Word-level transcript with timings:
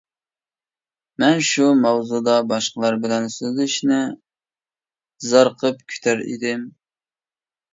مەن 1.23 1.41
شۇ 1.47 1.67
ماۋزۇدا 1.81 2.33
باشقىلار 2.53 2.97
بىلەن 3.05 3.29
سۆزلىشىشنى 3.35 4.01
زارىقىپ 5.27 5.85
كۈتەر 5.95 6.25
ئىدىم. 6.31 6.67